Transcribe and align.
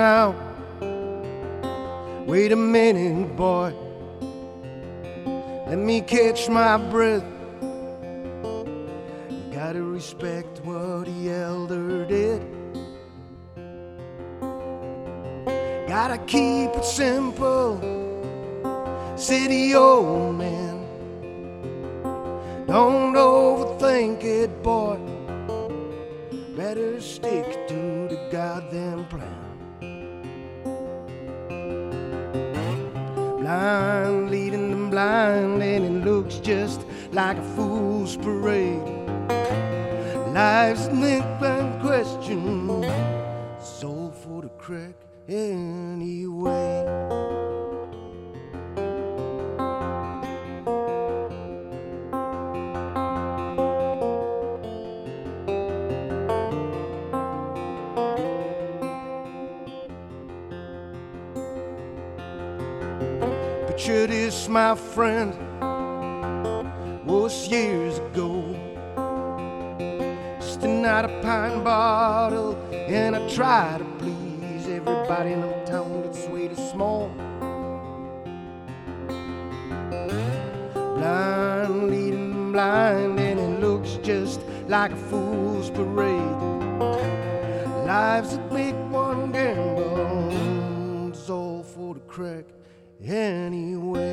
now. 0.00 0.34
Wait 2.26 2.52
a 2.52 2.56
minute, 2.56 3.36
boy. 3.36 3.74
Let 5.66 5.78
me 5.78 6.00
catch 6.00 6.48
my 6.48 6.76
breath. 6.76 7.24
Gotta 9.52 9.82
respect 9.82 10.60
what 10.64 11.04
the 11.04 11.30
elder 11.30 12.04
did. 12.06 12.40
Gotta 15.86 16.18
keep 16.18 16.70
it 16.70 16.84
simple, 16.84 17.78
city 19.16 19.74
old 19.74 20.36
man. 20.36 20.79
Better 26.70 27.00
stick 27.00 27.66
to 27.66 28.06
the 28.08 28.28
goddamn 28.30 29.04
plan. 29.06 29.56
Blind 33.40 34.30
leading 34.30 34.70
them 34.70 34.88
blind, 34.88 35.60
and 35.64 35.84
it 35.84 36.04
looks 36.04 36.36
just 36.36 36.86
like 37.10 37.38
a 37.38 37.42
fool's 37.56 38.16
parade. 38.18 38.86
Life's 40.32 40.86
an 40.86 41.02
inclined 41.02 41.80
question, 41.80 42.84
soul 43.60 44.12
for 44.12 44.42
the 44.42 44.50
crack 44.50 44.94
anyway. 45.28 47.29
Picture 63.80 64.06
this, 64.06 64.46
my 64.46 64.74
friend, 64.74 65.32
was 67.06 67.48
years 67.48 67.96
ago. 67.96 68.42
Sitting 70.38 70.84
out 70.84 71.06
a 71.06 71.20
pine 71.22 71.64
bottle, 71.64 72.56
and 72.74 73.16
I 73.16 73.26
try 73.30 73.78
to 73.78 73.84
please 73.96 74.68
everybody 74.68 75.32
in 75.32 75.40
the 75.40 75.64
town 75.64 76.02
that's 76.02 76.26
way 76.26 76.48
too 76.48 76.56
small. 76.56 77.08
Blind 80.74 81.90
leading 81.90 82.52
blind, 82.52 83.18
and 83.18 83.40
it 83.40 83.60
looks 83.60 83.94
just 84.02 84.42
like 84.68 84.92
a 84.92 84.96
fool's 85.08 85.70
parade. 85.70 86.20
Life's 87.86 88.34
a 88.34 88.38
big 88.52 88.74
one 88.90 89.32
gamble, 89.32 91.08
it's 91.08 91.30
all 91.30 91.62
for 91.62 91.94
the 91.94 92.00
crack 92.00 92.44
anyway. 93.06 94.09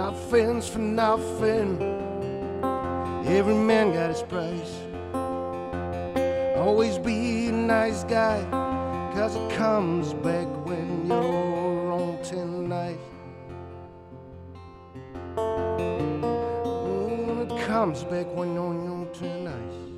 Nothing's 0.00 0.68
for 0.68 0.78
nothing. 0.78 1.82
Every 3.26 3.54
man 3.54 3.92
got 3.92 4.10
his 4.10 4.22
price. 4.22 4.76
Always 6.56 6.98
be 6.98 7.48
a 7.48 7.52
nice 7.52 8.04
guy, 8.04 8.40
cause 9.12 9.34
it 9.34 9.50
comes 9.56 10.14
back 10.14 10.46
when 10.64 11.08
you're 11.08 11.92
on 11.92 12.22
tonight. 12.22 13.00
Oh, 15.36 17.42
it 17.42 17.66
comes 17.66 18.04
back 18.04 18.26
when 18.36 18.54
you're 18.54 18.62
on 18.62 19.08
tonight. 19.12 19.97